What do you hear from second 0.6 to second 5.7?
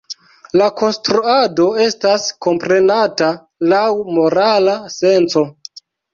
konstruado estas komprenata laŭ morala senco.